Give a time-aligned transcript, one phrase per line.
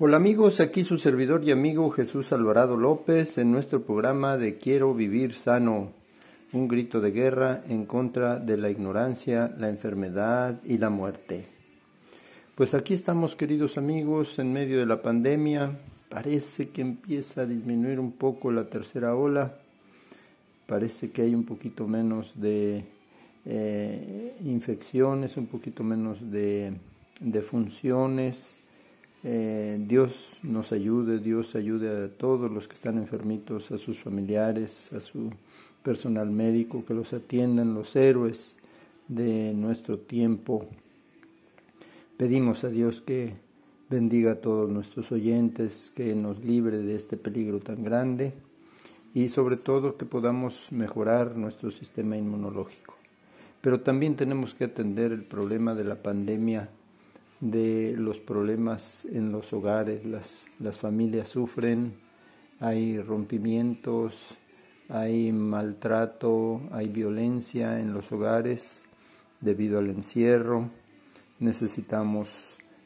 [0.00, 4.94] Hola amigos, aquí su servidor y amigo Jesús Alvarado López en nuestro programa de Quiero
[4.94, 5.90] vivir sano,
[6.52, 11.46] un grito de guerra en contra de la ignorancia, la enfermedad y la muerte.
[12.54, 17.98] Pues aquí estamos queridos amigos en medio de la pandemia, parece que empieza a disminuir
[17.98, 19.58] un poco la tercera ola,
[20.68, 22.84] parece que hay un poquito menos de
[23.44, 26.72] eh, infecciones, un poquito menos de,
[27.18, 28.57] de funciones,
[29.24, 30.12] eh, Dios
[30.42, 35.30] nos ayude, Dios ayude a todos los que están enfermitos, a sus familiares, a su
[35.82, 38.54] personal médico, que los atiendan, los héroes
[39.08, 40.66] de nuestro tiempo.
[42.16, 43.34] Pedimos a Dios que
[43.90, 48.34] bendiga a todos nuestros oyentes, que nos libre de este peligro tan grande
[49.14, 52.94] y sobre todo que podamos mejorar nuestro sistema inmunológico.
[53.60, 56.68] Pero también tenemos que atender el problema de la pandemia
[57.40, 61.94] de los problemas en los hogares, las, las familias sufren,
[62.60, 64.14] hay rompimientos,
[64.88, 68.64] hay maltrato, hay violencia en los hogares
[69.40, 70.70] debido al encierro.
[71.38, 72.28] Necesitamos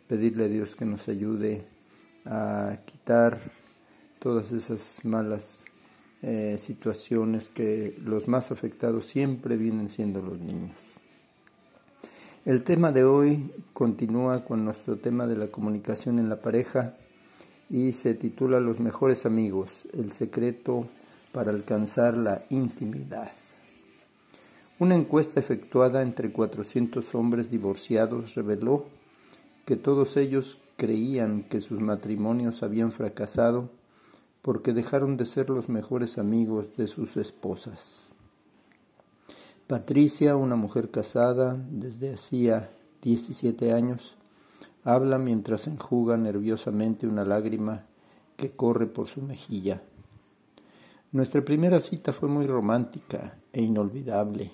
[0.09, 1.65] pedirle a Dios que nos ayude
[2.27, 3.41] a quitar
[4.19, 5.65] todas esas malas
[6.23, 10.92] eh, situaciones que los más afectados siempre vienen siendo los niños.
[12.45, 16.95] El tema de hoy continúa con nuestro tema de la comunicación en la pareja
[17.71, 20.89] y se titula Los mejores amigos, el secreto
[21.31, 23.31] para alcanzar la intimidad.
[24.81, 28.87] Una encuesta efectuada entre 400 hombres divorciados reveló
[29.65, 33.71] que todos ellos creían que sus matrimonios habían fracasado
[34.43, 38.12] porque dejaron de ser los mejores amigos de sus esposas.
[39.73, 42.69] Patricia, una mujer casada desde hacía
[43.01, 44.19] 17 años,
[44.85, 47.87] habla mientras enjuga nerviosamente una lágrima
[48.37, 49.81] que corre por su mejilla.
[51.11, 54.51] Nuestra primera cita fue muy romántica e inolvidable.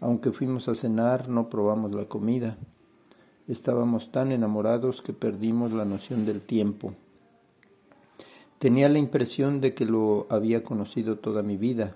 [0.00, 2.58] Aunque fuimos a cenar, no probamos la comida.
[3.46, 6.94] Estábamos tan enamorados que perdimos la noción del tiempo.
[8.58, 11.94] Tenía la impresión de que lo había conocido toda mi vida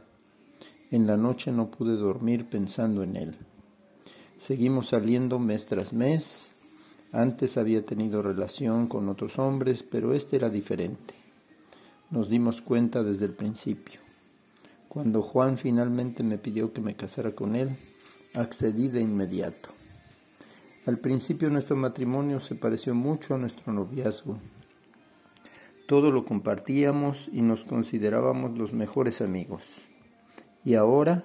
[0.90, 3.36] en la noche no pude dormir pensando en él.
[4.36, 6.52] Seguimos saliendo mes tras mes.
[7.12, 11.14] Antes había tenido relación con otros hombres, pero este era diferente.
[12.10, 14.00] Nos dimos cuenta desde el principio.
[14.88, 17.76] Cuando Juan finalmente me pidió que me casara con él,
[18.34, 19.68] accedí de inmediato.
[20.86, 24.38] Al principio nuestro matrimonio se pareció mucho a nuestro noviazgo.
[25.86, 29.62] Todo lo compartíamos y nos considerábamos los mejores amigos.
[30.64, 31.24] Y ahora,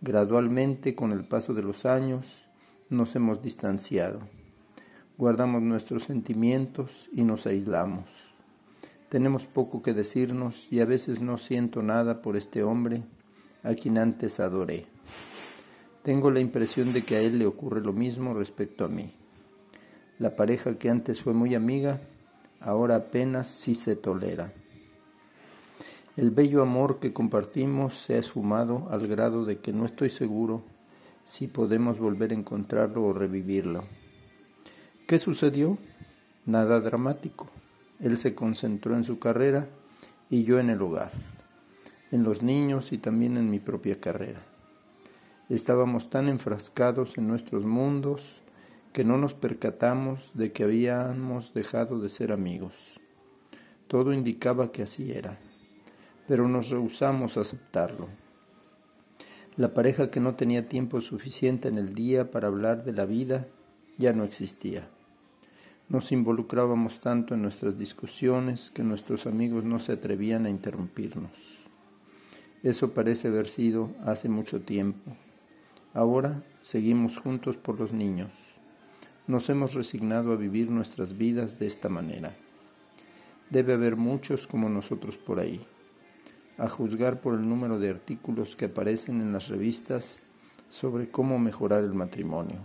[0.00, 2.26] gradualmente, con el paso de los años,
[2.90, 4.20] nos hemos distanciado.
[5.16, 8.06] Guardamos nuestros sentimientos y nos aislamos.
[9.08, 13.02] Tenemos poco que decirnos y a veces no siento nada por este hombre
[13.62, 14.86] a quien antes adoré.
[16.02, 19.12] Tengo la impresión de que a él le ocurre lo mismo respecto a mí.
[20.18, 22.00] La pareja que antes fue muy amiga,
[22.60, 24.52] ahora apenas sí se tolera.
[26.20, 30.62] El bello amor que compartimos se ha esfumado al grado de que no estoy seguro
[31.24, 33.84] si podemos volver a encontrarlo o revivirlo.
[35.06, 35.78] ¿Qué sucedió?
[36.44, 37.48] Nada dramático.
[38.00, 39.68] Él se concentró en su carrera
[40.28, 41.10] y yo en el hogar,
[42.10, 44.42] en los niños y también en mi propia carrera.
[45.48, 48.42] Estábamos tan enfrascados en nuestros mundos
[48.92, 52.74] que no nos percatamos de que habíamos dejado de ser amigos.
[53.88, 55.38] Todo indicaba que así era
[56.30, 58.06] pero nos rehusamos a aceptarlo.
[59.56, 63.48] La pareja que no tenía tiempo suficiente en el día para hablar de la vida
[63.98, 64.86] ya no existía.
[65.88, 71.32] Nos involucrábamos tanto en nuestras discusiones que nuestros amigos no se atrevían a interrumpirnos.
[72.62, 75.10] Eso parece haber sido hace mucho tiempo.
[75.94, 78.30] Ahora seguimos juntos por los niños.
[79.26, 82.36] Nos hemos resignado a vivir nuestras vidas de esta manera.
[83.50, 85.66] Debe haber muchos como nosotros por ahí
[86.60, 90.18] a juzgar por el número de artículos que aparecen en las revistas
[90.68, 92.58] sobre cómo mejorar el matrimonio.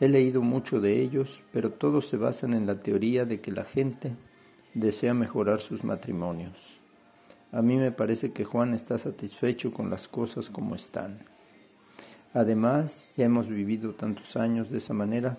[0.00, 3.64] He leído mucho de ellos, pero todos se basan en la teoría de que la
[3.64, 4.16] gente
[4.74, 6.58] desea mejorar sus matrimonios.
[7.52, 11.20] A mí me parece que Juan está satisfecho con las cosas como están.
[12.32, 15.38] Además, ya hemos vivido tantos años de esa manera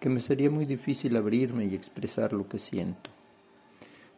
[0.00, 3.13] que me sería muy difícil abrirme y expresar lo que siento.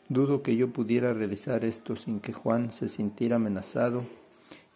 [0.08, 4.04] Dudo que yo pudiera realizar esto sin que Juan se sintiera amenazado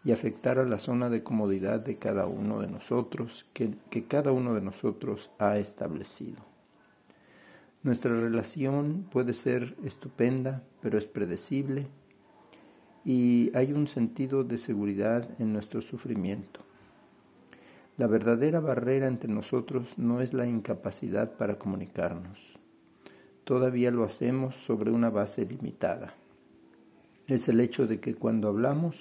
[0.04, 4.54] y afectara la zona de comodidad de cada uno de nosotros, que, que cada uno
[4.54, 6.38] de nosotros ha establecido.
[7.82, 11.86] Nuestra relación puede ser estupenda, pero es predecible
[13.04, 16.60] y hay un sentido de seguridad en nuestro sufrimiento.
[17.96, 22.59] La verdadera barrera entre nosotros no es la incapacidad para comunicarnos.
[23.50, 26.14] Todavía lo hacemos sobre una base limitada.
[27.26, 28.94] Es el hecho de que cuando hablamos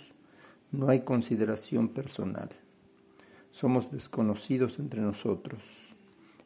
[0.72, 2.50] no hay consideración personal.
[3.51, 5.62] Somos desconocidos entre nosotros.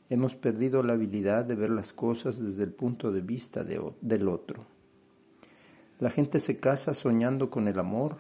[0.10, 4.66] Hemos perdido la habilidad de ver las cosas desde el punto de vista del otro.
[6.02, 8.18] La gente se casa soñando con el amor,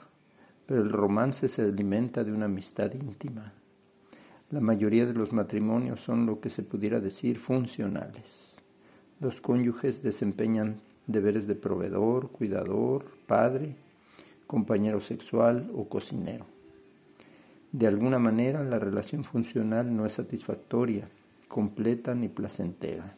[0.65, 3.51] pero el romance se alimenta de una amistad íntima.
[4.49, 8.52] La mayoría de los matrimonios son lo que se pudiera decir funcionales.
[9.23, 13.73] Los cónyuges desempeñan deberes de proveedor, cuidador, padre,
[14.47, 16.45] compañero sexual o cocinero.
[17.71, 21.07] De alguna manera la relación funcional no es satisfactoria,
[21.47, 23.15] completa ni placentera.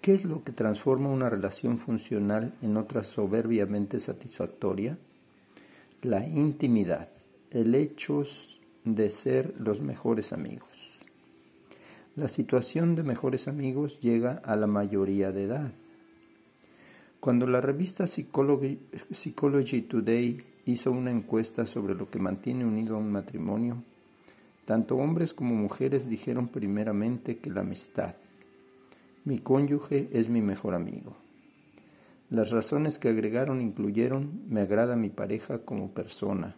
[0.00, 4.96] ¿Qué es lo que transforma una relación funcional en otra soberbiamente satisfactoria?
[6.02, 7.08] La intimidad,
[7.50, 8.22] el hecho
[8.84, 10.75] de ser los mejores amigos.
[12.16, 15.70] La situación de mejores amigos llega a la mayoría de edad.
[17.20, 23.12] Cuando la revista Psychology, Today hizo una encuesta sobre lo que mantiene unido a un
[23.12, 23.82] matrimonio,
[24.64, 28.14] tanto hombres como mujeres dijeron primeramente que la amistad,
[29.26, 31.18] mi cónyuge es mi mejor amigo.
[32.30, 36.56] Las razones que agregaron incluyeron me agrada mi pareja como persona.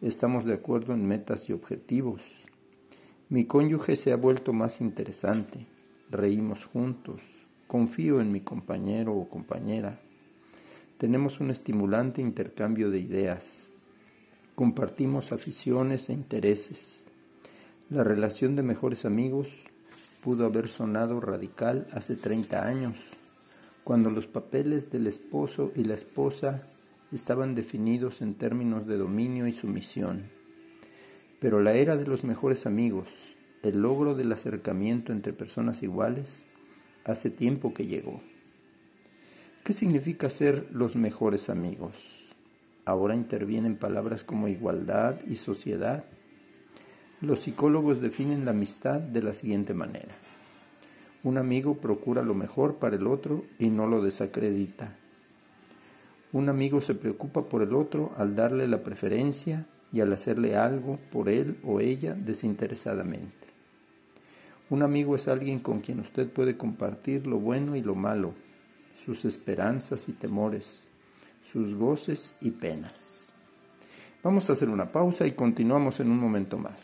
[0.00, 2.22] Estamos de acuerdo en metas y objetivos.
[3.34, 5.66] Mi cónyuge se ha vuelto más interesante.
[6.08, 7.20] Reímos juntos.
[7.66, 9.98] Confío en mi compañero o compañera.
[10.98, 13.66] Tenemos un estimulante intercambio de ideas.
[14.54, 17.06] Compartimos aficiones e intereses.
[17.90, 19.48] La relación de mejores amigos
[20.22, 22.96] pudo haber sonado radical hace 30 años,
[23.82, 26.68] cuando los papeles del esposo y la esposa
[27.10, 30.33] estaban definidos en términos de dominio y sumisión.
[31.40, 33.08] Pero la era de los mejores amigos,
[33.62, 36.44] el logro del acercamiento entre personas iguales,
[37.04, 38.20] hace tiempo que llegó.
[39.62, 41.94] ¿Qué significa ser los mejores amigos?
[42.84, 46.04] Ahora intervienen palabras como igualdad y sociedad
[47.24, 50.14] los psicólogos definen la amistad de la siguiente manera.
[51.22, 54.96] Un amigo procura lo mejor para el otro y no lo desacredita.
[56.32, 60.98] Un amigo se preocupa por el otro al darle la preferencia y al hacerle algo
[61.12, 63.46] por él o ella desinteresadamente.
[64.68, 68.34] Un amigo es alguien con quien usted puede compartir lo bueno y lo malo,
[69.04, 70.88] sus esperanzas y temores,
[71.52, 73.32] sus goces y penas.
[74.24, 76.82] Vamos a hacer una pausa y continuamos en un momento más.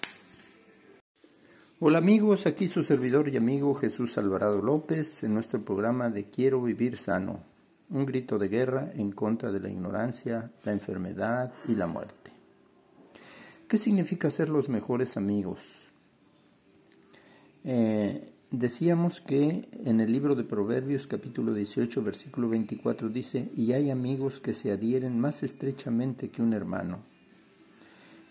[1.81, 6.63] Hola amigos, aquí su servidor y amigo Jesús Alvarado López en nuestro programa de Quiero
[6.63, 7.41] vivir sano,
[7.89, 12.20] un grito de guerra en contra de la ignorancia, la enfermedad y la muerte.
[13.71, 15.61] ¿Qué significa ser los mejores amigos?
[17.63, 23.93] Eh, decíamos que en el libro de Proverbios capítulo 18 versículo 24 dice, y hay
[23.93, 27.05] amigos que se adhieren más estrechamente que un hermano.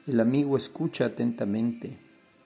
[0.07, 1.95] El amigo escucha atentamente,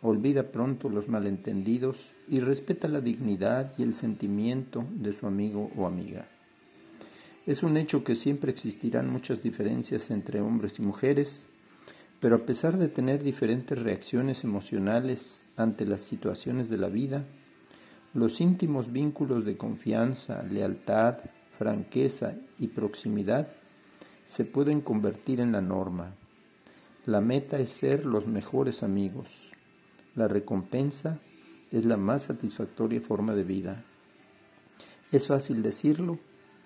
[0.04, 5.88] olvida pronto los malentendidos y respeta la dignidad y el sentimiento de su amigo o
[5.88, 6.28] amiga.
[7.48, 11.48] Es un hecho que siempre existirán muchas diferencias entre hombres y mujeres,
[12.24, 17.26] pero a pesar de tener diferentes reacciones emocionales ante las situaciones de la vida,
[18.14, 21.18] los íntimos vínculos de confianza, lealtad,
[21.60, 23.50] franqueza y proximidad
[24.26, 26.16] se pueden convertir en la norma.
[27.06, 29.28] La meta es ser los mejores amigos,
[30.16, 31.20] la recompensa
[31.74, 33.84] es la más satisfactoria forma de vida.
[35.12, 36.20] Es fácil decirlo,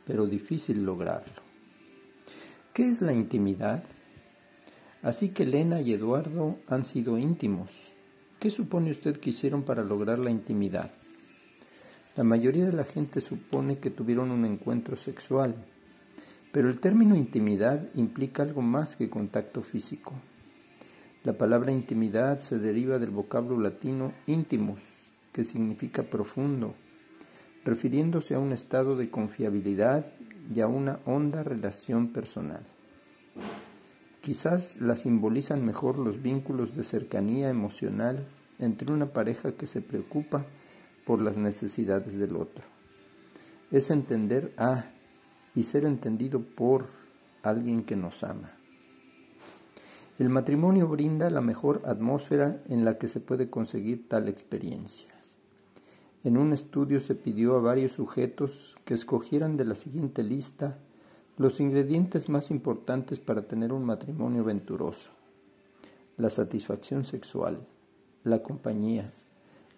[0.05, 1.41] pero difícil lograrlo.
[2.73, 3.83] ¿Qué es la intimidad?
[5.01, 7.69] Así que Elena y Eduardo han sido íntimos.
[8.39, 10.91] ¿Qué supone usted que hicieron para lograr la intimidad?
[12.15, 15.55] La mayoría de la gente supone que tuvieron un encuentro sexual,
[16.51, 20.13] pero el término intimidad implica algo más que contacto físico.
[21.23, 24.81] La palabra intimidad se deriva del vocablo latino intimus,
[25.31, 26.73] que significa profundo,
[27.63, 30.07] refiriéndose a un estado de confiabilidad
[30.55, 32.65] y a una honda relación personal.
[34.21, 38.25] Quizás la simbolizan mejor los vínculos de cercanía emocional
[38.59, 40.45] entre una pareja que se preocupa
[41.05, 42.63] por las necesidades del otro.
[43.71, 44.85] Es entender a
[45.55, 46.87] y ser entendido por
[47.41, 48.51] alguien que nos ama.
[50.19, 55.09] El matrimonio brinda la mejor atmósfera en la que se puede conseguir tal experiencia.
[56.23, 60.77] En un estudio se pidió a varios sujetos que escogieran de la siguiente lista
[61.37, 65.11] los ingredientes más importantes para tener un matrimonio venturoso.
[66.17, 67.59] La satisfacción sexual,
[68.23, 69.13] la compañía,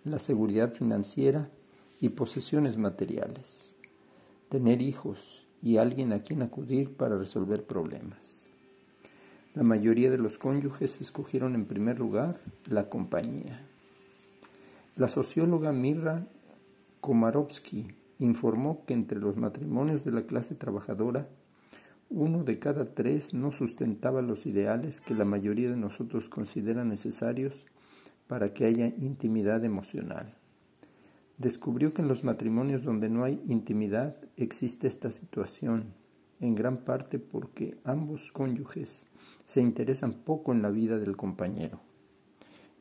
[0.06, 1.50] la seguridad financiera
[2.00, 3.76] y posesiones materiales.
[4.48, 8.48] Tener hijos y alguien a quien acudir para resolver problemas.
[9.54, 13.66] La mayoría de los cónyuges escogieron en primer lugar la compañía.
[14.96, 16.26] La socióloga Mirra
[17.02, 17.88] Komarovsky
[18.20, 21.28] informó que entre los matrimonios de la clase trabajadora,
[22.10, 27.66] uno de cada tres no sustentaba los ideales que la mayoría de nosotros considera necesarios
[28.28, 30.34] para que haya intimidad emocional.
[31.38, 35.94] Descubrió que en los matrimonios donde no hay intimidad existe esta situación,
[36.40, 39.06] en gran parte porque ambos cónyuges
[39.46, 41.80] se interesan poco en la vida del compañero.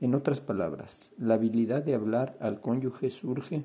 [0.00, 3.64] En otras palabras, la habilidad de hablar al cónyuge surge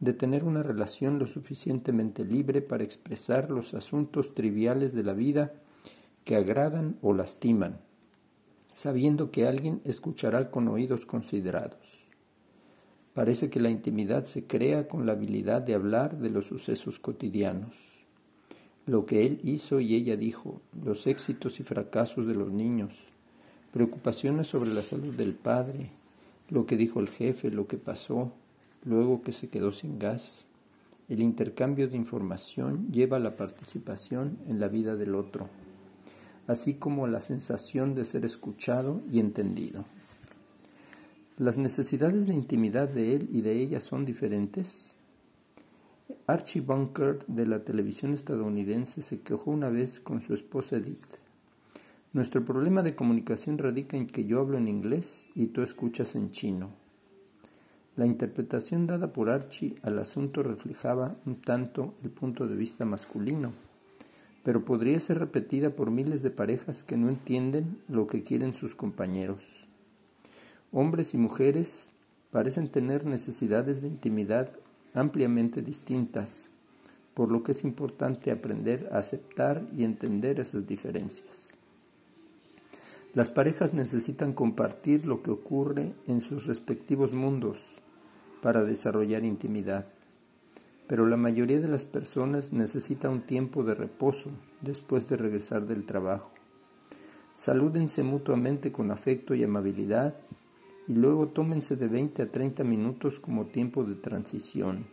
[0.00, 5.52] de tener una relación lo suficientemente libre para expresar los asuntos triviales de la vida
[6.24, 7.80] que agradan o lastiman,
[8.72, 12.06] sabiendo que alguien escuchará con oídos considerados.
[13.12, 17.74] Parece que la intimidad se crea con la habilidad de hablar de los sucesos cotidianos,
[18.86, 22.94] lo que él hizo y ella dijo, los éxitos y fracasos de los niños,
[23.72, 25.90] preocupaciones sobre la salud del padre,
[26.48, 28.32] lo que dijo el jefe, lo que pasó,
[28.84, 30.46] luego que se quedó sin gas.
[31.08, 35.48] El intercambio de información lleva a la participación en la vida del otro,
[36.46, 39.84] así como la sensación de ser escuchado y entendido.
[41.38, 44.96] Las necesidades de intimidad de él y de ella son diferentes.
[46.26, 51.18] Archie Bunker de la televisión estadounidense se quejó una vez con su esposa Edith.
[52.12, 56.32] Nuestro problema de comunicación radica en que yo hablo en inglés y tú escuchas en
[56.32, 56.70] chino.
[57.98, 63.50] La interpretación dada por Archie al asunto reflejaba un tanto el punto de vista masculino,
[64.44, 68.76] pero podría ser repetida por miles de parejas que no entienden lo que quieren sus
[68.76, 69.42] compañeros.
[70.70, 71.88] Hombres y mujeres
[72.30, 74.48] parecen tener necesidades de intimidad
[74.94, 76.46] ampliamente distintas,
[77.14, 81.52] por lo que es importante aprender a aceptar y entender esas diferencias.
[83.12, 87.58] Las parejas necesitan compartir lo que ocurre en sus respectivos mundos
[88.42, 89.86] para desarrollar intimidad,
[90.86, 94.30] pero la mayoría de las personas necesita un tiempo de reposo
[94.60, 96.30] después de regresar del trabajo.
[97.32, 100.14] Salúdense mutuamente con afecto y amabilidad
[100.88, 104.86] y luego tómense de 20 a 30 minutos como tiempo de transición.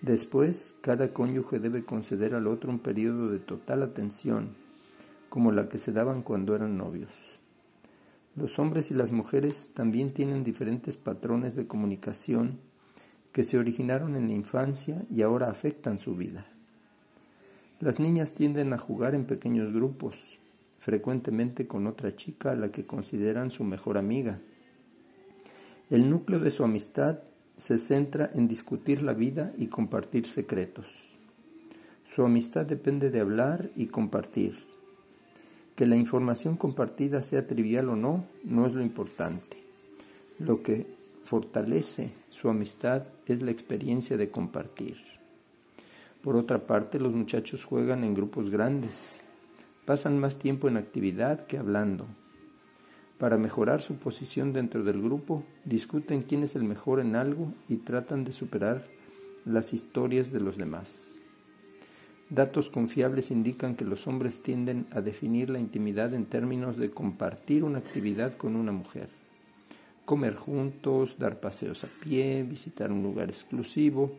[0.00, 4.56] Después, cada cónyuge debe conceder al otro un periodo de total atención
[5.28, 7.33] como la que se daban cuando eran novios.
[8.36, 12.58] Los hombres y las mujeres también tienen diferentes patrones de comunicación
[13.32, 16.44] que se originaron en la infancia y ahora afectan su vida.
[17.80, 20.16] Las niñas tienden a jugar en pequeños grupos,
[20.80, 24.40] frecuentemente con otra chica a la que consideran su mejor amiga.
[25.90, 27.20] El núcleo de su amistad
[27.56, 30.86] se centra en discutir la vida y compartir secretos.
[32.14, 34.54] Su amistad depende de hablar y compartir,
[35.74, 39.58] que la información compartida sea trivial o no, no es lo importante.
[40.38, 40.86] Lo que
[41.24, 44.96] fortalece su amistad es la experiencia de compartir.
[46.22, 49.20] Por otra parte, los muchachos juegan en grupos grandes,
[49.84, 52.06] pasan más tiempo en actividad que hablando.
[53.18, 57.76] Para mejorar su posición dentro del grupo, discuten quién es el mejor en algo y
[57.76, 58.86] tratan de superar
[59.44, 61.03] las historias de los demás.
[62.30, 67.64] Datos confiables indican que los hombres tienden a definir la intimidad en términos de compartir
[67.64, 69.08] una actividad con una mujer.
[70.06, 74.12] Comer juntos, dar paseos a pie, visitar un lugar exclusivo.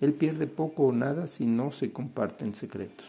[0.00, 3.06] Él pierde poco o nada si no se comparten secretos.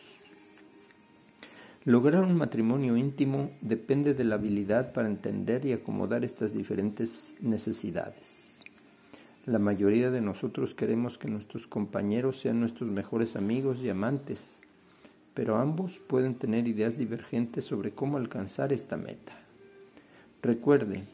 [1.83, 8.40] Lograr un matrimonio íntimo depende de la habilidad para entender y acomodar estas diferentes necesidades.
[9.47, 14.59] La mayoría de nosotros queremos que nuestros compañeros sean nuestros mejores amigos y amantes,
[15.33, 19.33] pero ambos pueden tener ideas divergentes sobre cómo alcanzar esta meta.
[20.43, 21.05] Recuerde,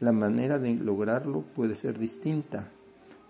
[0.00, 2.68] la manera de lograrlo puede ser distinta,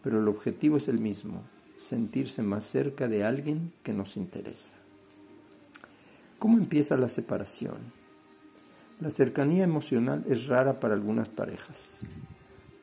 [0.02, 1.42] pero el objetivo es el mismo,
[1.78, 4.72] sentirse más cerca de alguien que nos interesa.
[6.40, 7.76] ¿Cómo empieza la separación?
[9.00, 12.00] La cercanía emocional es rara para algunas parejas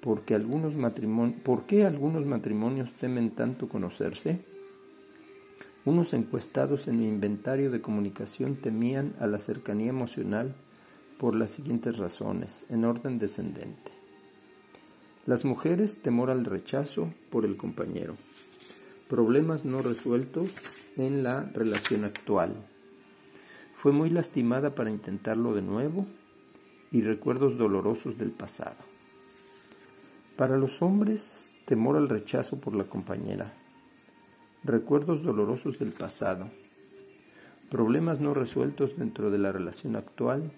[0.01, 0.73] porque algunos
[1.43, 4.39] ¿por qué algunos matrimonios temen tanto conocerse?
[5.85, 10.55] Unos encuestados en mi inventario de comunicación temían a la cercanía emocional
[11.17, 13.91] por las siguientes razones, en orden descendente.
[15.27, 18.15] Las mujeres, temor al rechazo por el compañero.
[19.07, 20.51] Problemas no resueltos
[20.97, 22.55] en la relación actual.
[23.75, 26.07] Fue muy lastimada para intentarlo de nuevo
[26.91, 28.90] y recuerdos dolorosos del pasado.
[30.41, 33.53] Para los hombres, temor al rechazo por la compañera.
[34.63, 36.49] Recuerdos dolorosos del pasado.
[37.69, 40.51] Problemas no resueltos dentro de la relación actual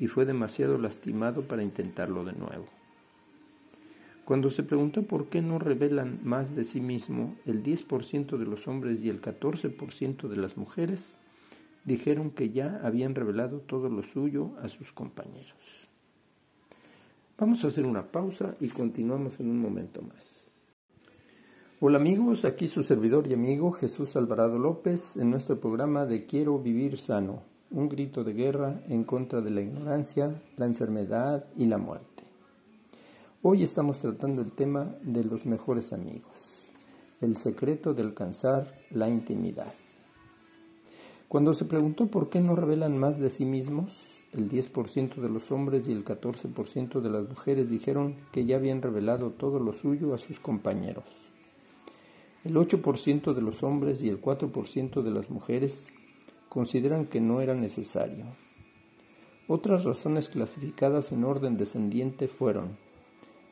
[0.00, 2.66] y fue demasiado lastimado para intentarlo de nuevo.
[4.24, 8.66] Cuando se preguntó por qué no revelan más de sí mismo, el 10% de los
[8.66, 11.12] hombres y el 14% de las mujeres
[11.84, 15.77] dijeron que ya habían revelado todo lo suyo a sus compañeros.
[17.40, 20.50] Vamos a hacer una pausa y continuamos en un momento más.
[21.78, 26.58] Hola amigos, aquí su servidor y amigo Jesús Alvarado López en nuestro programa de Quiero
[26.58, 31.78] vivir sano, un grito de guerra en contra de la ignorancia, la enfermedad y la
[31.78, 32.24] muerte.
[33.42, 36.66] Hoy estamos tratando el tema de los mejores amigos,
[37.20, 39.72] el secreto de alcanzar la intimidad.
[41.28, 45.50] Cuando se preguntó por qué no revelan más de sí mismos, el 10% de los
[45.50, 50.12] hombres y el 14% de las mujeres dijeron que ya habían revelado todo lo suyo
[50.12, 51.04] a sus compañeros.
[52.44, 55.88] El 8% de los hombres y el 4% de las mujeres
[56.48, 58.26] consideran que no era necesario.
[59.48, 62.76] Otras razones clasificadas en orden descendiente fueron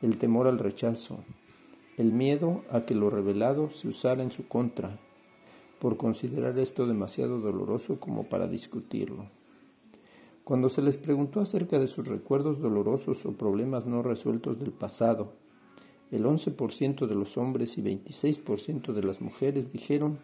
[0.01, 1.23] el temor al rechazo,
[1.97, 4.99] el miedo a que lo revelado se usara en su contra,
[5.79, 9.25] por considerar esto demasiado doloroso como para discutirlo.
[10.47, 15.33] Cuando se les preguntó acerca de sus recuerdos dolorosos o problemas no resueltos del pasado,
[16.09, 20.19] el 11% de los hombres y 26% de las mujeres dijeron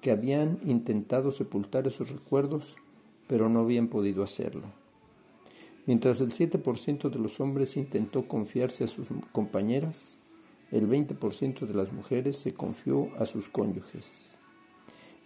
[0.00, 2.76] que habían intentado sepultar esos recuerdos,
[3.26, 4.62] pero no habían podido hacerlo.
[5.86, 10.18] Mientras el 7% de los hombres intentó confiarse a sus compañeras,
[10.70, 14.30] el 20% de las mujeres se confió a sus cónyuges.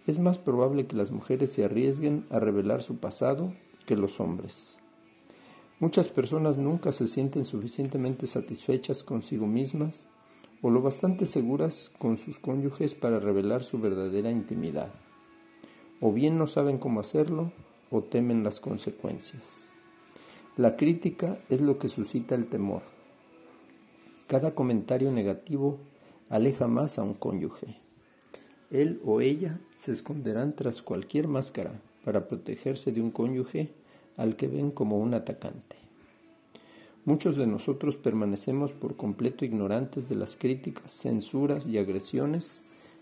[0.07, 3.53] Es más probable que las mujeres se arriesguen a revelar su pasado
[3.85, 4.77] que los hombres.
[5.79, 10.09] Muchas personas nunca se sienten suficientemente satisfechas consigo mismas
[10.61, 14.93] o lo bastante seguras con sus cónyuges para revelar su verdadera intimidad.
[15.99, 17.51] O bien no saben cómo hacerlo
[17.91, 19.71] o temen las consecuencias.
[20.55, 22.83] La crítica es lo que suscita el temor.
[24.27, 25.79] Cada comentario negativo
[26.29, 27.77] aleja más a un cónyuge.
[28.71, 33.69] Él o ella se esconderán tras cualquier máscara para protegerse de un cónyuge
[34.17, 35.77] al que ven como un atacante.
[37.05, 42.61] Muchos de nosotros permanecemos por completo ignorantes de las críticas, censuras y agresiones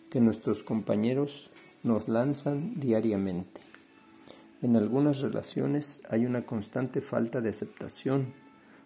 [0.09, 1.51] que nuestros compañeros
[1.83, 3.61] nos lanzan diariamente.
[4.61, 8.33] En algunas relaciones hay una constante falta de aceptación,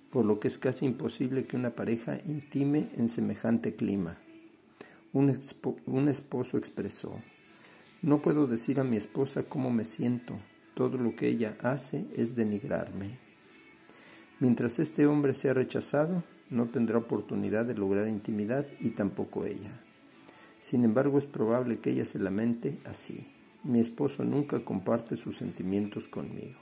[0.09, 4.17] por lo que es casi imposible que una pareja intime en semejante clima.
[5.11, 5.29] Un,
[6.09, 7.19] esposo expresó,
[8.05, 10.35] no puedo decir a mi esposa cómo me siento,
[10.75, 13.17] todo lo que ella hace es denigrarme.
[14.39, 19.81] Mientras este hombre sea rechazado, no tendrá oportunidad de lograr intimidad y tampoco ella.
[20.59, 23.25] Sin embargo, es probable que ella se lamente así.
[23.63, 26.59] Mi esposo nunca comparte sus sentimientos conmigo.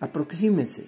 [0.00, 0.86] Aproxímese.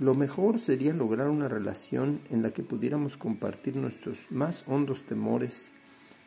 [0.00, 5.70] Lo mejor sería lograr una relación en la que pudiéramos compartir nuestros más hondos temores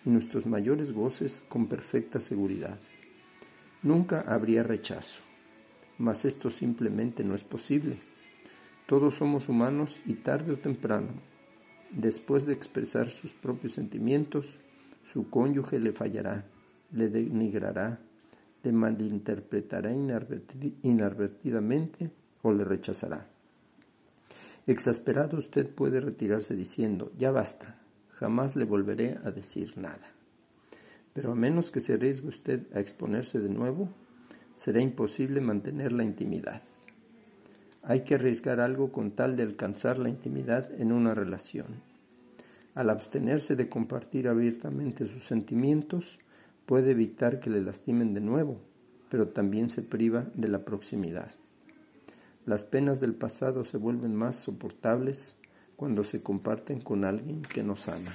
[0.06, 2.80] y nuestros mayores goces con perfecta seguridad.
[3.84, 5.22] Nunca habría rechazo,
[5.98, 8.00] mas esto simplemente no es posible.
[8.86, 11.10] Todos somos humanos y tarde o temprano,
[11.92, 14.46] después de expresar sus propios sentimientos,
[15.12, 16.46] su cónyuge le fallará
[16.96, 18.00] le denigrará,
[18.64, 22.10] le malinterpretará inadvertidamente
[22.42, 23.28] o le rechazará.
[24.66, 27.82] Exasperado usted puede retirarse diciendo, ya basta,
[28.16, 30.12] jamás le volveré a decir nada.
[31.14, 33.90] Pero a menos que se arriesgue usted a exponerse de nuevo,
[34.58, 36.62] será imposible mantener la intimidad.
[37.84, 41.68] Hay que arriesgar algo con tal de alcanzar la intimidad en una relación.
[42.74, 46.20] Al abstenerse de compartir abiertamente sus sentimientos,
[46.66, 48.60] puede evitar que le lastimen de nuevo,
[49.10, 51.32] pero también se priva de la proximidad.
[52.46, 55.38] Las penas del pasado se vuelven más soportables
[55.76, 58.14] cuando se comparten con alguien que nos ama.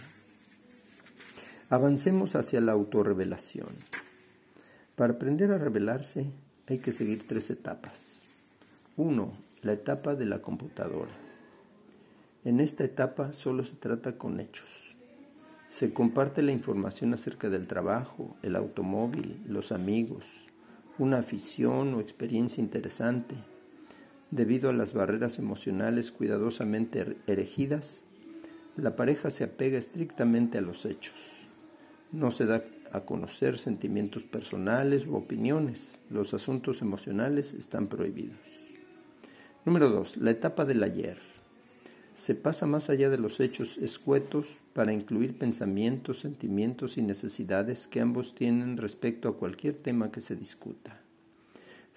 [1.69, 3.69] Avancemos hacia la autorrevelación.
[4.97, 6.31] Para aprender a revelarse
[6.67, 8.25] hay que seguir tres etapas.
[8.97, 11.13] Uno, La etapa de la computadora.
[12.45, 14.71] En esta etapa solo se trata con hechos.
[15.69, 20.25] Se comparte la información acerca del trabajo, el automóvil, los amigos,
[20.99, 23.35] una afición o experiencia interesante.
[24.31, 28.05] Debido a las barreras emocionales cuidadosamente erigidas,
[28.77, 31.17] la pareja se apega estrictamente a los hechos.
[32.13, 35.99] No se da a conocer sentimientos personales u opiniones.
[36.11, 38.39] Los asuntos emocionales están prohibidos.
[39.65, 40.19] Número 2.
[40.19, 41.19] La etapa del ayer.
[42.15, 48.01] Se pasa más allá de los hechos escuetos para incluir pensamientos, sentimientos y necesidades que
[48.01, 51.01] ambos tienen respecto a cualquier tema que se discuta.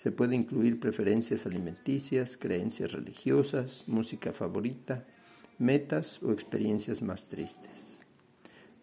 [0.04, 5.06] Se puede incluir preferencias alimenticias, creencias religiosas, música favorita,
[5.60, 8.00] metas o experiencias más tristes.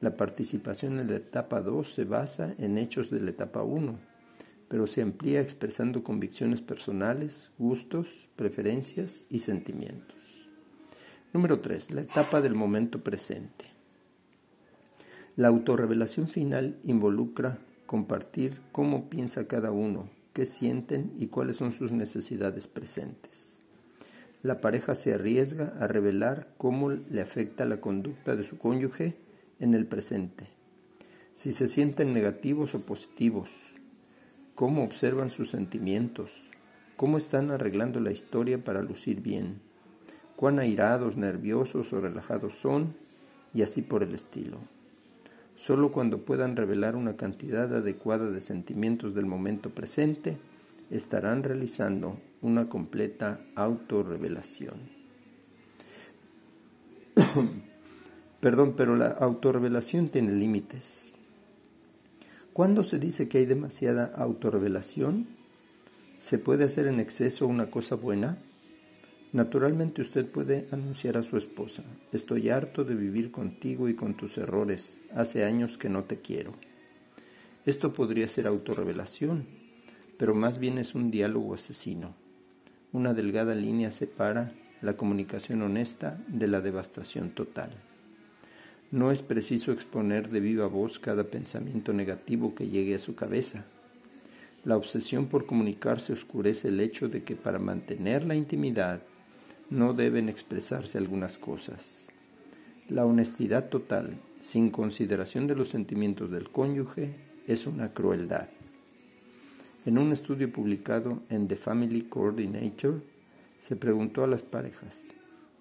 [0.01, 3.99] La participación en la etapa 2 se basa en hechos de la etapa 1,
[4.69, 10.17] pero se amplía expresando convicciones personales, gustos, preferencias y sentimientos.
[11.35, 11.91] Número 3.
[11.91, 13.67] La etapa del momento presente.
[15.37, 21.93] La autorrevelación final involucra compartir cómo piensa cada uno, qué sienten y cuáles son sus
[21.93, 23.57] necesidades presentes.
[24.43, 29.17] La pareja se arriesga a revelar cómo le afecta la conducta de su cónyuge
[29.59, 30.47] en el presente,
[31.35, 33.49] si se sienten negativos o positivos,
[34.55, 36.31] cómo observan sus sentimientos,
[36.97, 39.61] cómo están arreglando la historia para lucir bien,
[40.37, 42.95] cuán airados, nerviosos o relajados son,
[43.55, 44.59] y así por el estilo.
[45.67, 50.39] Solo cuando puedan revelar una cantidad adecuada de sentimientos del momento presente,
[50.91, 54.81] estarán realizando una completa autorrevelación.
[58.41, 61.13] Perdón, pero la autorrevelación tiene límites.
[62.55, 65.27] ¿Cuándo se dice que hay demasiada autorrevelación?
[66.21, 68.39] ¿Se puede hacer en exceso una cosa buena?
[69.33, 74.37] Naturalmente usted puede anunciar a su esposa, estoy harto de vivir contigo y con tus
[74.39, 76.53] errores, hace años que no te quiero.
[77.65, 79.47] Esto podría ser autorrevelación,
[80.19, 82.17] pero más bien es un diálogo asesino.
[82.93, 87.71] Una delgada línea separa la comunicación honesta de la devastación total.
[88.91, 93.65] No es preciso exponer de viva voz cada pensamiento negativo que llegue a su cabeza.
[94.65, 99.03] La obsesión por comunicarse oscurece el hecho de que para mantener la intimidad
[99.71, 102.09] no deben expresarse algunas cosas.
[102.89, 107.15] La honestidad total, sin consideración de los sentimientos del cónyuge,
[107.47, 108.49] es una crueldad.
[109.87, 113.01] En un estudio publicado en The Family Coordinator,
[113.67, 115.05] se preguntó a las parejas,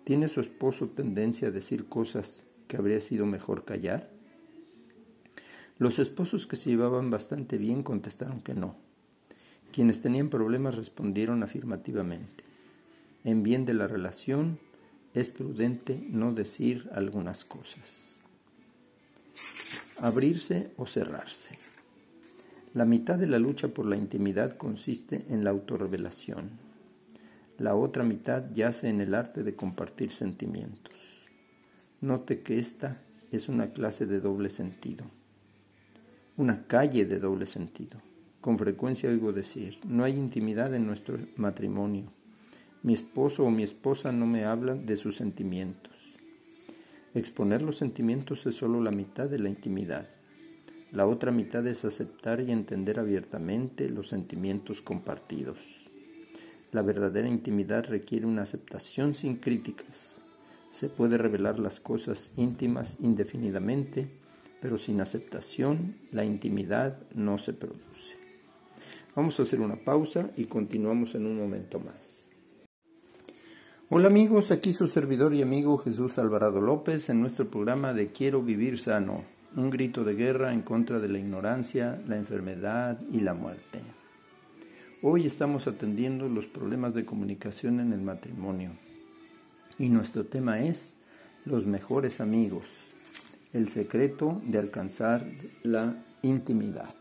[0.05, 4.09] ¿tiene su esposo tendencia a decir cosas que habría sido mejor callar?
[5.77, 8.75] Los esposos que se llevaban bastante bien contestaron que no.
[9.71, 12.48] Quienes tenían problemas respondieron afirmativamente.
[13.25, 14.59] En bien de la relación
[15.13, 17.83] es prudente no decir algunas cosas.
[19.97, 21.57] Abrirse o cerrarse.
[22.73, 26.51] La mitad de la lucha por la intimidad consiste en la autorrevelación.
[27.57, 30.93] La otra mitad yace en el arte de compartir sentimientos.
[31.99, 33.01] Note que esta
[33.31, 35.03] es una clase de doble sentido,
[36.37, 37.99] una calle de doble sentido.
[38.39, 42.13] Con frecuencia oigo decir, no hay intimidad en nuestro matrimonio
[42.81, 45.93] mi esposo o mi esposa no me hablan de sus sentimientos.
[47.13, 50.07] Exponer los sentimientos es solo la mitad de la intimidad.
[50.91, 55.57] La otra mitad es aceptar y entender abiertamente los sentimientos compartidos.
[56.71, 60.21] La verdadera intimidad requiere una aceptación sin críticas.
[60.69, 64.07] Se puede revelar las cosas íntimas indefinidamente,
[64.61, 68.15] pero sin aceptación la intimidad no se produce.
[69.15, 72.18] Vamos a hacer una pausa y continuamos en un momento más.
[73.91, 78.43] Hola amigos, aquí su servidor y amigo Jesús Alvarado López en nuestro programa de Quiero
[78.43, 79.23] vivir sano,
[79.55, 83.81] un grito de guerra en contra de la ignorancia, la enfermedad y la muerte.
[85.01, 88.73] Hoy estamos atendiendo los problemas de comunicación en el matrimonio
[89.79, 90.95] y nuestro tema es
[91.43, 92.67] los mejores amigos,
[93.53, 95.25] el secreto de alcanzar
[95.63, 96.93] la intimidad.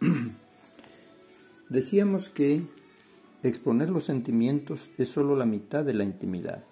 [1.68, 2.62] Decíamos que
[3.42, 6.62] Exponer los sentimientos es solo la mitad de la intimidad.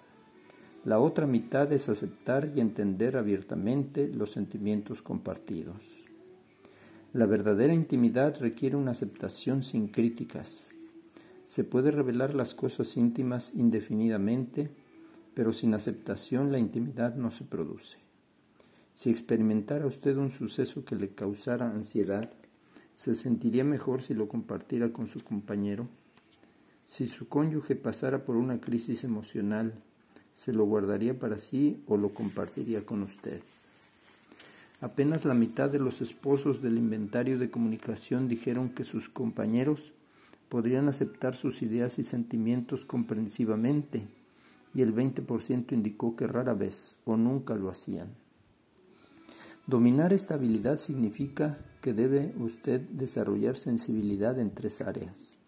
[0.85, 5.81] La otra mitad es aceptar y entender abiertamente los sentimientos compartidos.
[7.11, 10.71] La verdadera intimidad requiere una aceptación sin críticas.
[11.47, 14.69] Se puede revelar las cosas íntimas indefinidamente,
[15.33, 17.97] pero sin aceptación la intimidad no se produce.
[18.93, 22.31] Si experimentara usted un suceso que le causara ansiedad,
[22.93, 25.87] ¿se sentiría mejor si lo compartiera con su compañero?
[26.89, 29.75] Si su cónyuge pasara por una crisis emocional,
[30.33, 33.41] ¿se lo guardaría para sí o lo compartiría con usted?
[34.81, 39.93] Apenas la mitad de los esposos del inventario de comunicación dijeron que sus compañeros
[40.49, 44.07] podrían aceptar sus ideas y sentimientos comprensivamente,
[44.73, 48.07] y el 20% indicó que rara vez o nunca lo hacían.
[49.67, 55.38] Dominar esta habilidad significa que debe usted desarrollar sensibilidad en tres áreas.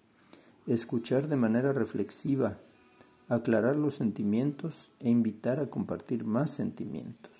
[0.68, 2.58] Escuchar de manera reflexiva,
[3.28, 7.32] aclarar los sentimientos e invitar a compartir más sentimientos.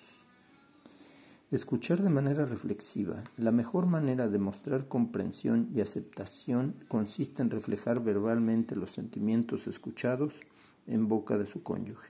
[1.52, 3.22] Escuchar de manera reflexiva.
[3.36, 10.32] La mejor manera de mostrar comprensión y aceptación consiste en reflejar verbalmente los sentimientos escuchados
[10.88, 12.08] en boca de su cónyuge.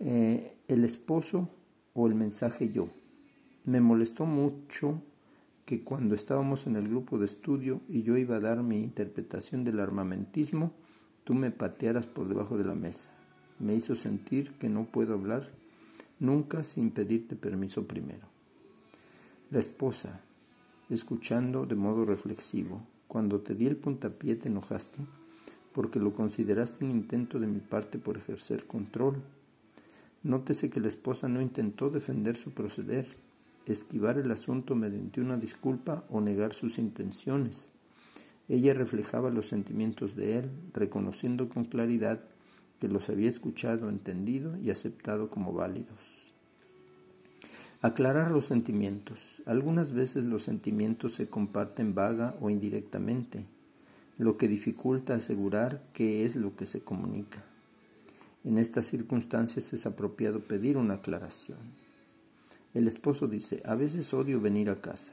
[0.00, 1.48] Eh, el esposo
[1.94, 2.88] o el mensaje yo.
[3.64, 5.00] Me molestó mucho
[5.64, 9.64] que cuando estábamos en el grupo de estudio y yo iba a dar mi interpretación
[9.64, 10.72] del armamentismo,
[11.24, 13.10] tú me patearas por debajo de la mesa.
[13.58, 15.50] Me hizo sentir que no puedo hablar
[16.18, 18.26] nunca sin pedirte permiso primero.
[19.50, 20.20] La esposa,
[20.90, 24.98] escuchando de modo reflexivo, cuando te di el puntapié te enojaste
[25.72, 29.16] porque lo consideraste un intento de mi parte por ejercer control.
[30.22, 33.06] Nótese que la esposa no intentó defender su proceder,
[33.66, 37.68] esquivar el asunto mediante una disculpa o negar sus intenciones.
[38.48, 42.20] Ella reflejaba los sentimientos de él, reconociendo con claridad
[42.80, 46.00] que los había escuchado, entendido y aceptado como válidos.
[47.80, 49.18] Aclarar los sentimientos.
[49.46, 53.44] Algunas veces los sentimientos se comparten vaga o indirectamente,
[54.18, 57.44] lo que dificulta asegurar qué es lo que se comunica.
[58.44, 61.81] En estas circunstancias es apropiado pedir una aclaración.
[62.74, 65.12] El esposo dice, a veces odio venir a casa.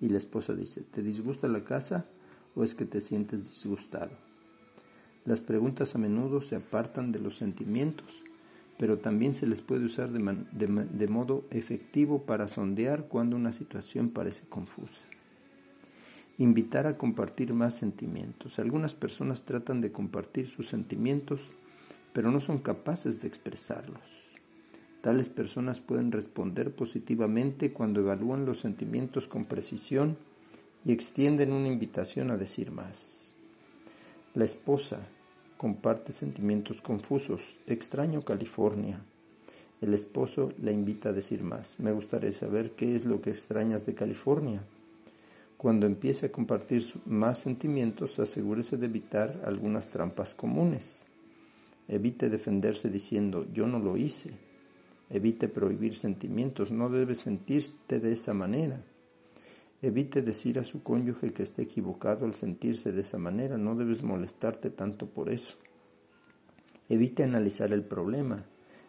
[0.00, 2.06] Y la esposa dice, ¿te disgusta la casa
[2.54, 4.12] o es que te sientes disgustado?
[5.24, 8.06] Las preguntas a menudo se apartan de los sentimientos,
[8.78, 14.44] pero también se les puede usar de, modo efectivo para sondear cuando una situación parece
[14.48, 15.00] confusa.
[16.36, 18.58] Invitar a compartir más sentimientos.
[18.58, 21.40] Algunas personas tratan de compartir sus sentimientos,
[22.12, 24.23] pero no son capaces de expresarlos.
[25.04, 30.16] Tales personas pueden responder positivamente cuando evalúan los sentimientos con precisión
[30.82, 33.26] y extienden una invitación a decir más.
[34.32, 35.00] La esposa
[35.58, 37.42] comparte sentimientos confusos.
[37.66, 38.98] Extraño California.
[39.82, 41.78] El esposo la invita a decir más.
[41.78, 44.62] Me gustaría saber qué es lo que extrañas de California.
[45.58, 51.04] Cuando empiece a compartir más sentimientos, asegúrese de evitar algunas trampas comunes.
[51.88, 54.53] Evite defenderse diciendo yo no lo hice
[55.10, 58.82] Evite prohibir sentimientos, no debe sentirte de esa manera.
[59.82, 64.02] Evite decir a su cónyuge que esté equivocado al sentirse de esa manera, no debes
[64.02, 65.54] molestarte tanto por eso.
[66.88, 68.44] Evite analizar el problema.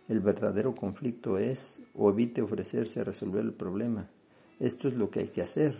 [0.07, 4.09] El verdadero conflicto es, o evite ofrecerse a resolver el problema.
[4.59, 5.75] Esto es lo que hay que hacer.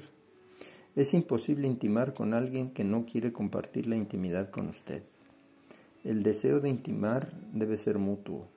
[0.95, 5.03] Es imposible intimar con alguien que no quiere compartir la intimidad con usted.
[6.03, 8.47] El deseo de intimar debe ser mutuo.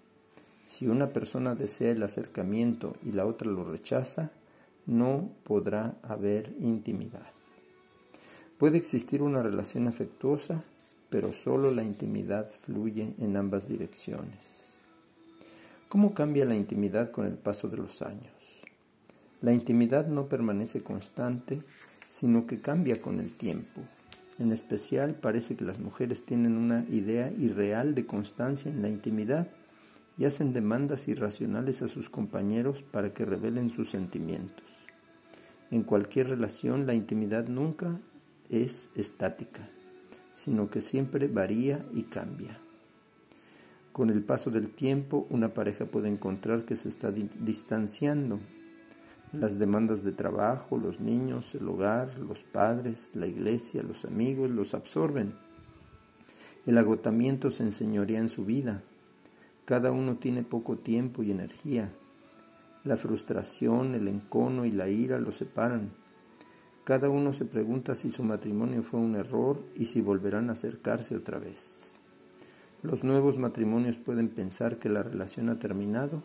[0.68, 4.30] Si una persona desea el acercamiento y la otra lo rechaza,
[4.84, 7.26] no podrá haber intimidad.
[8.58, 10.62] Puede existir una relación afectuosa,
[11.08, 14.76] pero solo la intimidad fluye en ambas direcciones.
[15.88, 18.30] ¿Cómo cambia la intimidad con el paso de los años?
[19.40, 21.62] La intimidad no permanece constante,
[22.10, 23.80] sino que cambia con el tiempo.
[24.38, 29.48] En especial parece que las mujeres tienen una idea irreal de constancia en la intimidad
[30.18, 34.66] y hacen demandas irracionales a sus compañeros para que revelen sus sentimientos.
[35.70, 38.00] En cualquier relación la intimidad nunca
[38.50, 39.68] es estática,
[40.34, 42.58] sino que siempre varía y cambia.
[43.92, 48.38] Con el paso del tiempo, una pareja puede encontrar que se está distanciando.
[49.32, 54.72] Las demandas de trabajo, los niños, el hogar, los padres, la iglesia, los amigos los
[54.72, 55.34] absorben.
[56.64, 58.82] El agotamiento se enseñorea en su vida
[59.68, 61.92] cada uno tiene poco tiempo y energía.
[62.84, 65.90] La frustración, el encono y la ira lo separan.
[66.84, 71.14] Cada uno se pregunta si su matrimonio fue un error y si volverán a acercarse
[71.14, 71.86] otra vez.
[72.82, 76.22] Los nuevos matrimonios pueden pensar que la relación ha terminado,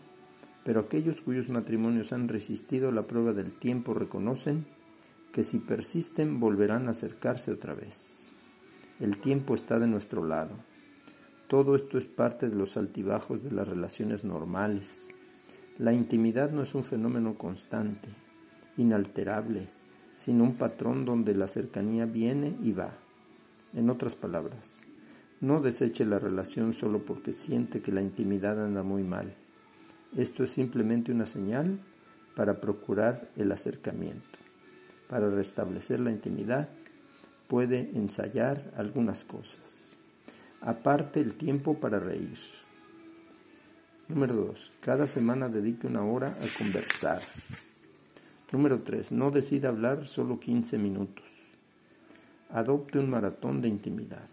[0.64, 4.68] pero aquellos cuyos matrimonios han resistido la prueba del tiempo reconocen
[5.34, 8.26] que si persisten volverán a acercarse otra vez.
[9.02, 10.56] El tiempo está de nuestro lado.
[11.54, 15.08] Todo esto es parte de los altibajos de las relaciones normales.
[15.78, 18.10] La intimidad no es un fenómeno constante,
[18.76, 19.68] inalterable,
[20.18, 22.96] sino un patrón donde la cercanía viene y va.
[23.76, 24.82] En otras palabras,
[25.42, 29.36] no deseche la relación solo porque siente que la intimidad anda muy mal.
[30.18, 31.78] Esto es simplemente una señal
[32.36, 34.40] para procurar el acercamiento,
[35.08, 36.70] para restablecer la intimidad
[37.48, 39.83] puede ensayar algunas cosas.
[40.66, 42.38] Aparte el tiempo para reír.
[44.08, 44.72] Número 2.
[44.80, 47.22] Cada semana dedique una hora a conversar.
[48.50, 49.12] Número 3.
[49.12, 51.26] No decida hablar solo 15 minutos.
[52.50, 54.26] Adopte un maratón de intimidad.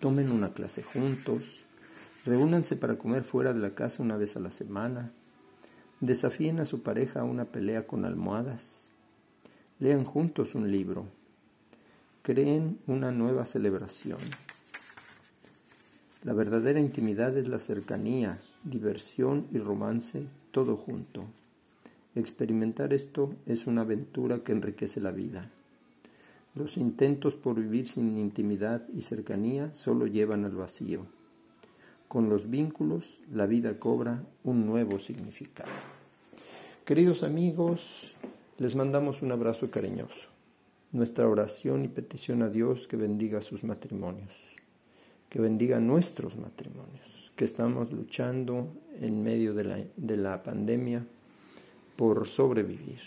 [0.00, 1.42] Tomen una clase juntos.
[2.24, 5.10] Reúnanse para comer fuera de la casa una vez a la semana.
[6.00, 8.88] Desafíen a su pareja a una pelea con almohadas.
[9.78, 11.04] Lean juntos un libro.
[12.22, 14.16] Creen una nueva celebración.
[16.24, 21.24] La verdadera intimidad es la cercanía, diversión y romance, todo junto.
[22.14, 25.50] Experimentar esto es una aventura que enriquece la vida.
[26.54, 31.04] Los intentos por vivir sin intimidad y cercanía solo llevan al vacío.
[32.08, 35.72] Con los vínculos, la vida cobra un nuevo significado.
[36.86, 38.14] Queridos amigos,
[38.56, 40.30] les mandamos un abrazo cariñoso.
[40.90, 44.43] Nuestra oración y petición a Dios que bendiga sus matrimonios
[45.34, 48.68] que bendiga nuestros matrimonios, que estamos luchando
[49.00, 51.04] en medio de la, de la pandemia
[51.96, 53.00] por sobrevivir.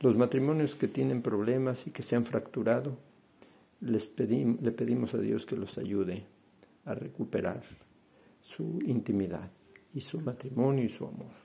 [0.00, 2.96] Los matrimonios que tienen problemas y que se han fracturado,
[3.82, 6.24] les le pedimos a Dios que los ayude
[6.86, 7.62] a recuperar
[8.40, 9.50] su intimidad
[9.92, 11.36] y su matrimonio y su amor.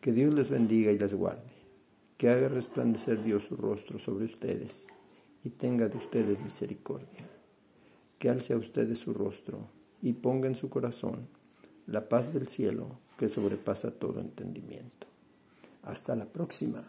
[0.00, 1.52] Que Dios les bendiga y les guarde,
[2.16, 4.72] que haga resplandecer Dios su rostro sobre ustedes
[5.44, 7.37] y tenga de ustedes misericordia
[8.18, 9.68] que alce a ustedes su rostro
[10.02, 11.28] y ponga en su corazón
[11.86, 15.06] la paz del cielo que sobrepasa todo entendimiento.
[15.82, 16.84] Hasta la próxima.